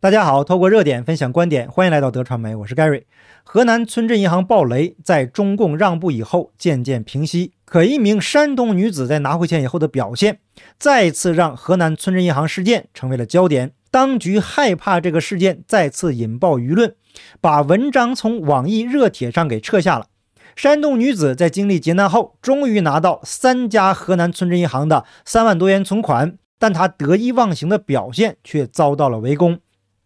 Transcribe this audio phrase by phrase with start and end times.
[0.00, 3.02] 大家好，透过热点分享观点，欢迎来到德传媒，我是 Gary。
[3.42, 7.54] 河南村镇银行暴雷，在中共让步以后渐渐平息。
[7.64, 10.38] 可一名山东女子在拿回钱以后的表现，
[10.78, 13.72] 再次让河南村镇银行事件成为了焦点。
[13.90, 16.94] 当局害怕这个事件再次引爆舆论，
[17.40, 20.06] 把文章从网易热帖上给撤下了。
[20.54, 29.58] 山东女子在经历劫难后，终于拿到三家河南村镇银行的三万多元存款，但她得意忘形的表现却遭到了围攻。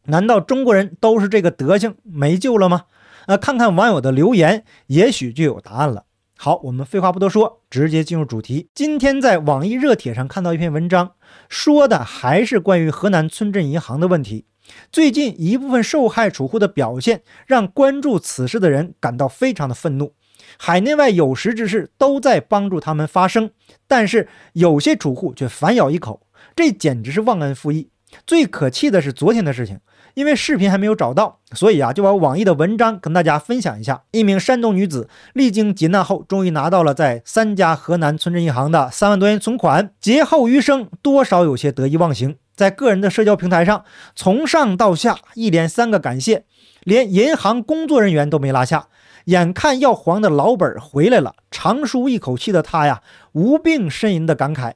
[0.07, 2.87] 难道中国人都是这个德行，没救了吗？
[3.27, 6.05] 呃，看看网友的留言，也许就有答案了。
[6.37, 8.69] 好，我们废话不多说，直接进入主题。
[8.75, 11.13] 今天在网易热帖上看到一篇文章，
[11.49, 14.47] 说的还是关于河南村镇银行的问题。
[14.91, 20.15] 最近一部分受害储户的表现，让关注此事的人感到非常的愤怒。
[20.59, 23.51] 海内外有识之士都在帮助他们发声，
[23.87, 26.27] 但是有些储户却反咬一口，
[26.57, 27.91] 这简直是忘恩负义。
[28.27, 29.79] 最可气的是昨天的事情。
[30.15, 34.03] 因为视频还没有找到，所以啊，就把网易的文章跟大家分享一下。
[34.11, 39.93] 一名山东女子历经劫难后，终于拿到了在三家河南村镇银行的三万多元存款。
[40.01, 46.45] 劫后余生，多少有些得意忘形，在个人的社交平台上，从上到下一连三个感谢，
[46.83, 48.89] 连银行工作人员都没落下。
[49.27, 54.73] 眼看要还的老本回来了，长舒一口气的她呀，无病呻吟的感慨：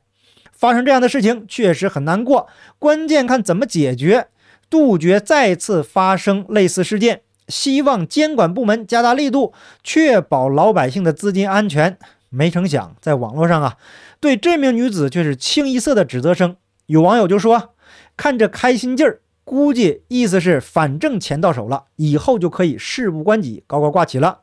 [0.52, 2.46] 发生这样的事情确实很难过，
[2.78, 4.28] 关键看怎么解决。
[4.68, 9.52] 杜绝再次发生类似事件，希望监管部门加大力度，
[9.84, 11.98] 确保老百姓的资金安全。
[12.28, 13.76] 没成想，在网络上啊，
[14.18, 16.56] 对这名女子却是清一色的指责声。
[16.86, 17.74] 有网友就说
[18.16, 24.40] ：“看这开心劲儿，估计意思是反正钱到手了，以后就可以事不关己，高高挂起了。”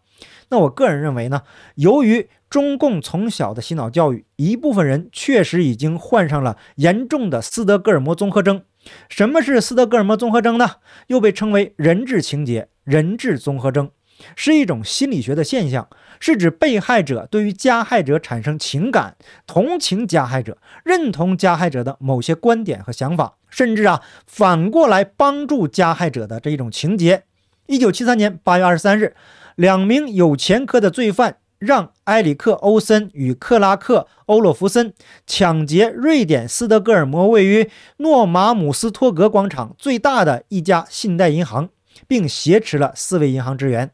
[0.49, 1.41] 那我个人认为呢，
[1.75, 8.61] 由于中共从小的洗脑教育，一部分人确实已经患上了严重的斯德哥尔摩综合征。
[9.09, 10.71] 什么是斯德哥尔摩综合征呢？
[11.07, 13.89] 又被称为人质情节、人质综合征，
[14.35, 15.87] 是一种心理学的现象，
[16.19, 19.16] 是指被害者对于加害者产生情感，
[19.47, 27.23] 同情加害者，认同加害者的某些观点和想法，甚至啊反过来帮助加害者的这一种情节。
[27.67, 29.16] 一九七三年八月二十三日，
[29.55, 31.38] 两名有前科的罪犯。
[31.63, 34.94] 让埃里克·欧森与克拉克·欧洛夫森
[35.25, 41.69] 抢劫瑞典斯德哥尔摩位于诺马姆斯托格广场最大的一家信贷银行，
[42.07, 43.91] 并挟持了四位银行职员。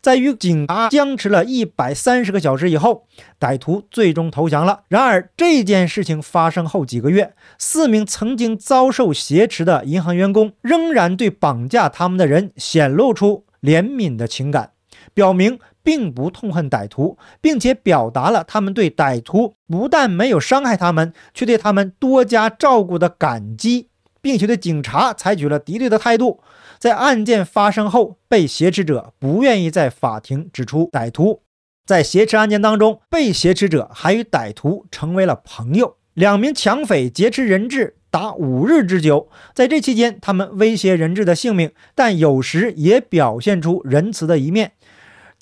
[0.00, 3.06] 在与警察僵持了一百三十个小时以后，
[3.38, 4.80] 歹徒最终投降了。
[4.88, 14.71] 然而，这件事情发生后几个月，四名曾经遭受挟持的银行员工仍然对绑架他们的人显露出怜悯的情感，
[15.14, 15.58] 表明。
[15.84, 23.88] 并不痛恨歹徒，并且表达了他们对歹徒不但没有伤害他们，却对他们多加照顾的感激，
[24.20, 26.38] 并且对警察采取了敌对的态度。
[26.78, 31.42] 在案件发生后，被挟持者不愿意在法庭指出歹徒。
[31.84, 35.96] 在挟持案件当中，被挟持者还与歹徒成为了朋友。
[36.14, 44.74] 两名抢匪劫持人质达五日之久，在这期间，他们威胁人质的性命，但有时也表现出仁慈的一面。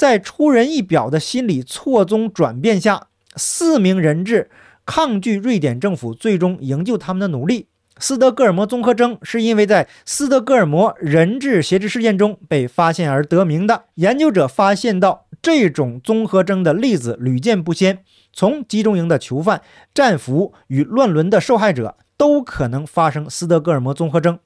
[0.01, 4.49] 在出人意表的心理错综转变下，四名人质
[4.87, 7.67] 抗拒瑞典政府最终营救他们的努力。
[7.99, 13.85] 斯德哥尔摩综合征是因为在斯德哥尔摩人质挟持事件中被发现而得名的。
[13.97, 18.03] 研究者发现到，这种综合征的例子屡见不鲜，
[18.33, 19.61] 从集中营的囚犯、
[19.93, 24.39] 战俘与乱伦的受害者都可能发生斯德哥尔摩综合征，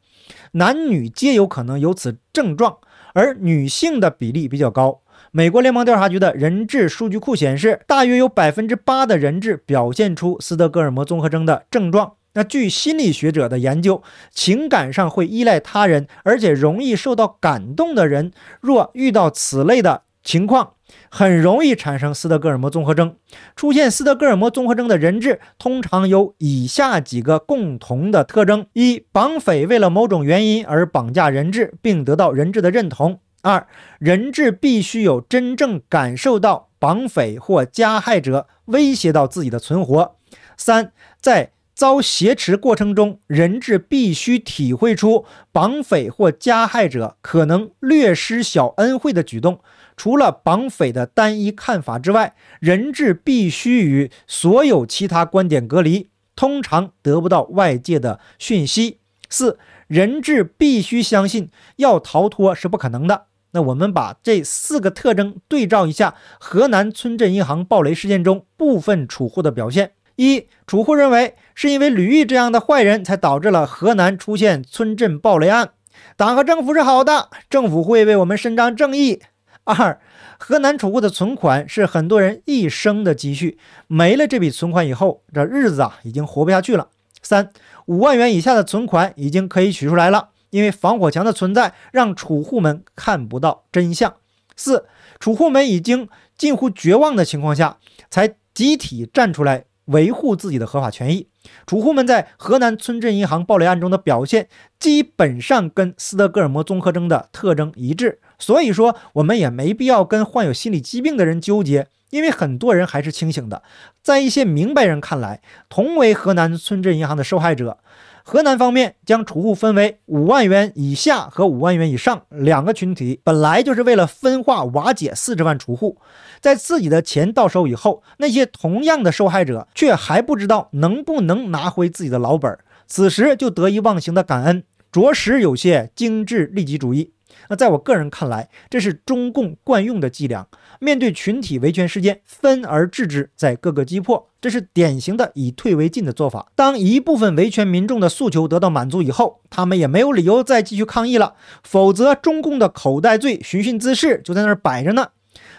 [0.51, 2.79] 男女皆有可能有此症状，
[3.13, 5.03] 而女性的比例比较高。
[5.37, 12.13] 美国联邦调查局的人质数据库显示，大约有百分之八的人质表现出斯德哥尔摩综合征的症状。
[12.35, 14.01] 那据心理学者的研究，
[14.31, 18.31] 情感上会依赖他人，而且容易受到感动的人，
[18.61, 20.75] 若遇到此类的情况，
[21.11, 23.17] 很容易产生斯德哥尔摩综合征。
[23.57, 33.19] 出现斯德哥尔摩综合征的人质，通常有以下几个共同的特征：一、绑匪为了某种原因而绑架人质，并得到人质的认同。
[33.45, 33.67] 二
[33.99, 40.17] 人质必须有真正感受到绑匪或加害者威胁到自己的存活。
[40.57, 49.61] 三，在遭挟持过程中，人质必须体会出绑匪或加害者可能略施小恩惠的举动。
[49.95, 59.01] 除了绑匪的单一看法之外，人质必须与所有其他观点隔离，通常得不到外界的讯息。
[59.29, 63.27] 四，人质必须相信要逃脱是不可能的。
[63.55, 75.71] 那我们把这四个特征对照一下，河南村镇银行暴雷事件中部分储户的表现：一、储户认为是因为吕毅这样的坏人才导致了河南出现村镇暴雷案，
[76.17, 79.23] 党和政府是好的，政府会为我们伸张正义。
[79.63, 80.01] 二，
[80.37, 83.57] 河南储户的存款是很多人一生的积蓄，
[83.87, 86.89] 没了这笔存款以后，这日子啊已经活不下去了。
[87.23, 87.51] 三，
[87.87, 94.15] 五万元以下的存款已经可以取出来了，因为防火墙的存在让储户们看不到真相。
[94.55, 94.87] 四，
[95.19, 96.09] 储户们已经
[96.39, 97.79] 近乎绝望的情况下，
[98.09, 101.27] 才集体站出来维护自己的合法权益。
[101.67, 104.49] 储户们在河南村镇银行暴雷案中的表现，
[104.79, 108.21] 基本上跟斯德哥尔摩综合征的特征一致。
[108.39, 113.65] 所以说，我们也没必要跟患有心理疾病的人纠结，因为很多人还是清醒的。
[114.05, 117.79] 在一些明白人看来，同为河南村镇银行的受害者，
[118.27, 125.99] 河南方面将储户分为五万元以下和五万元以上两个群体，本来就是为了分化瓦解四十万储户。
[126.41, 137.13] 在自己的钱到手以后，那些同样的受害者却还不知道能不能拿回自己的老本，此时就得意忘形的感恩，着实有些精致利己主义。
[137.49, 140.47] 那在我个人看来，这是中共惯用的伎俩。
[140.81, 146.51] 面对群体维权事件，分而治之，在各个击破，这是典型的以退为进的做法。
[146.55, 151.35] 当一部分维权民众的诉求得到满足以后，他们也没有理由再继续抗议了。
[151.63, 155.09] 否则，中共的口袋罪、寻衅滋事就在那儿摆着呢。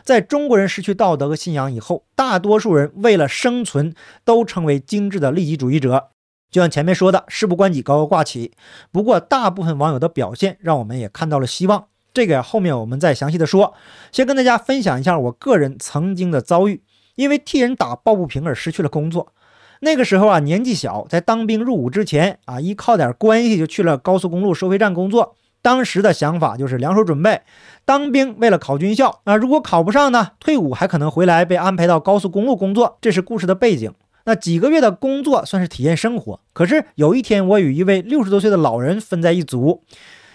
[0.03, 3.93] 在中国人失去道德和信仰以后，大多数人为了生存，
[4.23, 6.09] 都成为精致的利己主义者。
[6.55, 8.53] 就像前面说的，事不关己，高高挂起。
[8.89, 11.87] 不过，大部分网友的表现让我们也看到了希望。
[12.13, 13.73] 这个后面我们再详细的说。
[14.13, 16.81] 先跟大家分享一下我个人曾经的遭遇，
[17.15, 19.33] 因为替人打抱不平而失去了工作。
[19.81, 25.35] 那个时候啊，年纪小，在当兵入伍之前啊，依靠点关系就去了高速公路收费站工作。
[25.61, 27.41] 当时的想法就是两手准备，
[27.83, 32.97] 当兵为了考军校啊，如果考不上呢，退伍还可能回来被安排到高速公路工作。
[33.01, 33.93] 这是故事的背景。
[34.25, 39.83] 那几个月的工作算是体验生活，可是有一天我与一位六十多岁的老人分在一组，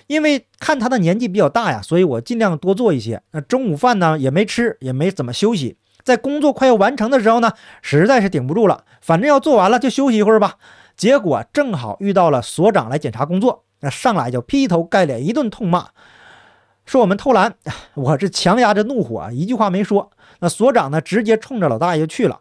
[0.06, 3.20] 因为看他的年纪比较大呀，所以我尽量多做一些。
[3.32, 5.76] 那中午饭呢也没吃，也没怎么休息。
[6.02, 7.52] 在工作快要完成的时候呢，
[7.82, 10.56] 实在是顶不住了，反正要做完了就休息一会儿吧。
[10.96, 15.88] 结果正好遇到了所长来检查工作，那上来就劈头盖脸一顿痛骂，
[16.86, 17.54] 说我们偷懒。
[17.94, 20.10] 我是强压着怒火，一句话没说。
[20.38, 22.40] 那所长呢，直接冲着老大爷就去了。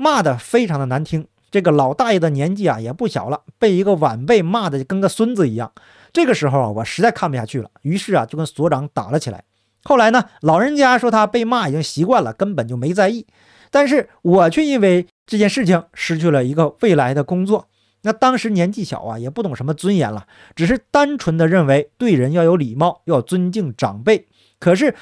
[0.00, 5.70] 骂的非常的难听，这个老大爷的年纪啊也不小了，被一个晚辈骂的跟个孙子一样。
[6.10, 9.44] 这个时候啊，我实在看不下去了，于是啊就跟所长打了起来。
[9.84, 13.26] 后来呢，老人家说他被骂已经习惯了，根本就没在意。
[13.70, 17.68] 但是我却因为这件事情失去了一个未来的工作。
[18.00, 20.26] 那当时年纪小啊，也不懂什么尊严了，
[20.56, 24.26] 只是单纯的认为对人要有礼貌，要尊敬长辈。
[24.58, 24.94] 可是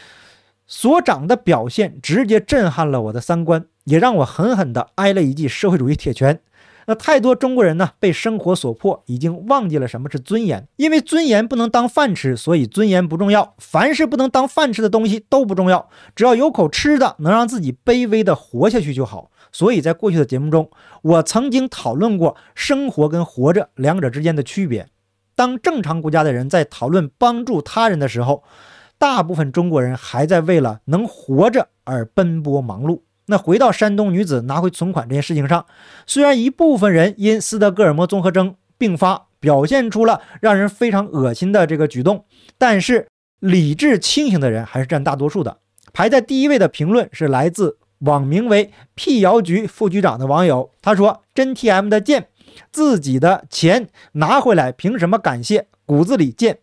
[0.69, 3.67] 所长的表现直接震撼了我的三观。
[3.89, 6.41] 也让我狠狠地挨了一记社会主义铁拳。
[6.87, 10.69] 那太多中国人呢，被生活所迫，已经忘记了什么是尊严。
[10.77, 13.55] 因为尊严不能当饭吃，所以尊严不重要。
[13.57, 19.31] 凡是不能当饭吃的东西都不重要，只要有口吃的，能让自己卑微的活下去就好。
[19.51, 20.71] 所以在过去的节目中，
[21.01, 24.89] 我曾经讨论过生活跟活着两者之间的区别。
[25.35, 28.45] 当正常国家的人在讨论帮助他人的时候，
[28.99, 33.03] 大部分中国人还在为了能活着而奔波忙碌。
[33.27, 35.67] 那回到山东女子拿回存款这件事情上，
[36.07, 42.25] 虽然一部分人因斯德哥尔摩综合征并发表现出了让人非常恶心的这个举动，
[42.57, 43.07] 但是
[43.39, 45.59] 理智清醒的人还是占大多数的。
[45.93, 52.29] 排在第一位的评论是来自网名为“辟谣局副局长”的网友，他说：“真 T M 的贱，
[52.73, 55.67] 自己的钱拿回来凭什么感谢？
[55.85, 56.59] 骨子里贱。”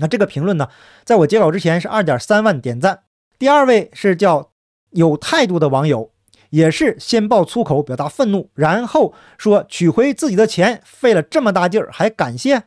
[0.00, 0.68] 那这个评论呢，
[1.04, 3.00] 在我截稿之前是二点三万点赞。
[3.38, 4.50] 第二位是叫。
[4.92, 6.10] 有态度的网友
[6.48, 12.64] 也是先爆粗口表达愤怒，然后说取回自己的钱费了这么大劲儿还感谢。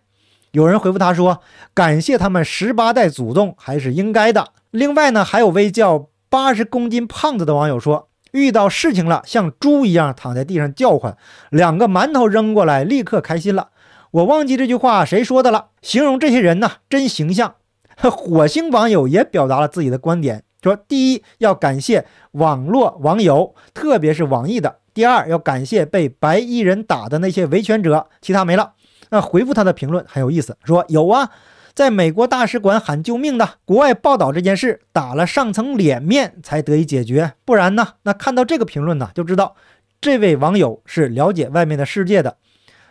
[0.51, 1.41] 有人回复他说
[1.73, 4.53] 感谢他们十八代祖宗还是应该的。
[4.71, 11.17] 另外呢，还有位叫八十公斤胖子的网友说遇到事情了像猪一样躺在地上叫唤，
[11.49, 13.71] 两个馒头扔过来立刻开心了。
[14.13, 17.55] 我忘记这句话谁说的了，形容这些人呢真形象。
[17.97, 20.43] 火星网友也表达了自己的观点。
[20.61, 24.77] 说第一要感谢网络网友，特别是网易的。
[24.93, 28.73] 第二要感谢被白衣人打的那些维权者，其他没了。
[29.09, 31.31] 那回复他的评论很有意思，说有啊，
[31.73, 37.93] 在美国大使馆喊救命的，国外报道这件事打了上层脸面才得以解决，不然呢？
[38.03, 39.55] 那看到这个评论呢，就知道
[39.99, 42.37] 这位网友是了解外面的世界的。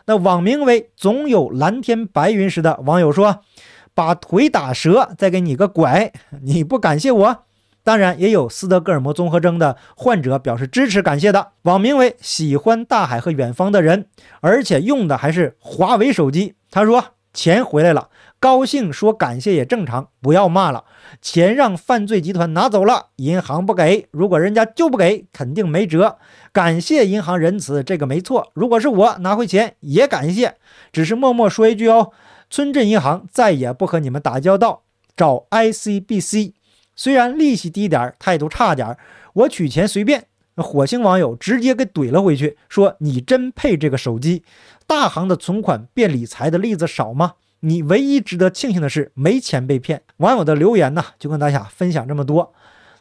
[0.06, 3.40] 那网名为总有蓝天白云时的网友说，
[3.94, 7.44] 把腿打折再给你个拐， 你不感谢我？
[7.85, 11.49] 当然，也有斯德哥尔摩综合征的患者表示支持、感谢的。
[11.62, 14.06] 网名为“喜欢大海和远方的人”，
[14.40, 16.54] 而且用的还是华为手机。
[16.71, 17.04] 他说
[17.35, 18.09] ：“钱回来了，
[18.42, 20.84] 高兴说感谢也正常，不要骂了。
[21.20, 26.18] 钱让犯罪集团拿走了，银行不给，如果人家就不给，肯定没辙。
[26.52, 28.50] 感谢银行仁慈，这个没错。
[28.54, 30.56] 如果是我拿回钱，也感谢，
[30.90, 32.11] 只是默默说一句哦，
[32.50, 34.82] 村镇银行再也不和你们打交道，
[35.16, 36.54] 找 ICBC。
[36.96, 38.99] 虽然利息低点，态度差点，
[39.34, 40.25] 我取钱随便。
[40.56, 44.42] 火星网友直接给怼了回去，说你真配这个手机。
[44.88, 47.34] 大行的存款变理财的例子少吗？
[47.64, 50.02] 你唯一值得庆幸的是没钱被骗。
[50.16, 52.52] 网友的留言呢，就跟大家分享这么多。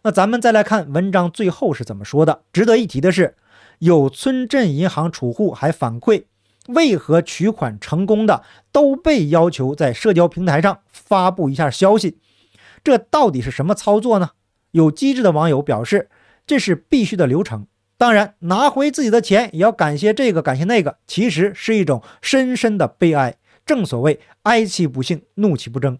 [0.04, 2.42] 那咱们再来看文章最后是怎么说的。
[2.54, 3.36] 值得一提的是，
[3.80, 6.26] 有村镇银行储户还反馈，
[6.68, 12.20] 为何取款成功的都被要求在社交平台上发布一下消息？
[12.84, 14.32] 这到底是什么操作呢？
[14.72, 16.10] 有机智的网友表示，
[16.46, 17.66] 这是必须的流程。
[17.98, 23.36] 当然，拿回自己的钱也要感谢这个，感谢那个，其实是一种深深的悲哀。
[23.66, 25.98] 正所谓哀其不幸，怒其不争。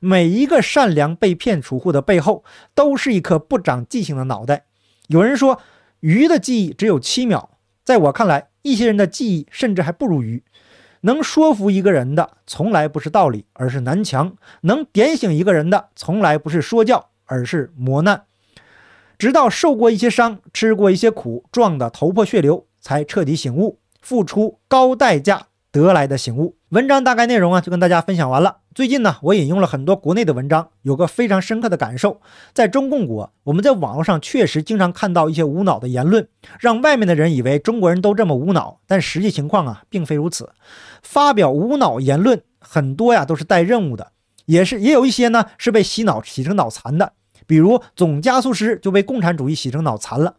[0.00, 2.44] 每一个善良被骗储户的背后，
[2.74, 4.66] 都是一颗不长记性的脑袋。
[5.08, 5.60] 有人说，
[6.00, 7.50] 鱼的记忆只有七秒，
[7.84, 10.42] 在我看来，一些人的记忆甚至还不如鱼。
[11.02, 14.32] 能说服一个人的，从来不是道理，而是南墙；
[14.62, 18.24] 能点醒一个人的，从来不是说教，而是磨难。
[19.16, 26.56] 直到受过一些伤，吃过一些苦，撞得头破血流，才彻底醒悟，付出高代价得来的醒悟。
[26.76, 28.58] 文章大概内容啊，就跟大家分享完了。
[28.74, 32.20] 最近呢，我引用了很多国内的文章，有个非常深刻的感受：
[32.52, 36.28] 在中共国，我们在网络上确实经常看到一些无脑的言论，
[36.60, 40.52] 让外面的人以为中国人都这么无脑，但实际情况啊，并非如此。
[41.02, 44.08] 发表无脑言论很多呀，都是带任务的，
[44.44, 47.14] 也是也有一些呢是被洗脑洗成脑残的。
[47.46, 50.34] 比如总加速师就被共产主义洗成脑残了，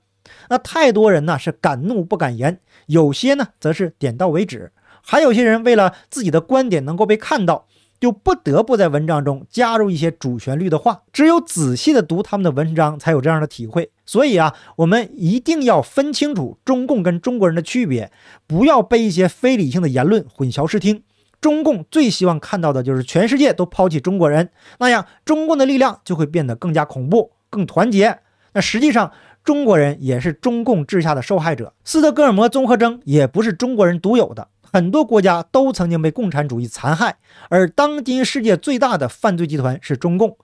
[0.49, 4.71] 那太多人呢是敢怒不敢言，有些呢则是点到为止，
[5.07, 7.65] 还有些人为了自己的观点能够被看到，
[7.97, 11.03] 就不得不在文章中加入一些主旋律的话。
[11.13, 13.89] 只有仔细的读他们的文章，才有这样的体会。
[14.05, 18.11] 所以啊，我们一定要分清楚中共跟中国人的区别，
[18.45, 21.03] 不要被一些非理性的言论混淆视听。
[21.39, 24.49] 中共最希望看到的就是全世界都抛弃中国人，
[24.79, 28.19] 那样中共的力量就会变得更加恐怖、更团结。
[28.53, 29.11] 那实际上，
[29.47, 31.73] 中国人也是中共治下的受害者。
[31.85, 37.15] 斯德哥尔摩综合征也不是中国人独有的，很多国家都曾经被共产主义残害。
[37.47, 40.35] 而当今世界最大的犯罪集团是中共，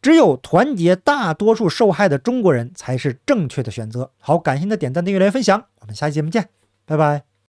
[0.00, 4.12] 只有团结大多数受害的中国人才是正确的选择。
[4.18, 6.48] 好，感谢您的点赞、订阅、留言、分享，我们下期节目见，
[6.86, 7.27] 拜拜。